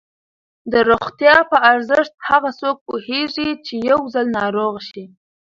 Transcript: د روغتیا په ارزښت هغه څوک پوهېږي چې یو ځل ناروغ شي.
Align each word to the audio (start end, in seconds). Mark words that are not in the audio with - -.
د 0.71 0.73
روغتیا 0.89 1.35
په 1.51 1.57
ارزښت 1.71 2.13
هغه 2.29 2.49
څوک 2.59 2.77
پوهېږي 2.87 3.49
چې 3.65 3.73
یو 3.89 3.99
ځل 4.13 4.25
ناروغ 4.39 4.73
شي. 4.89 5.03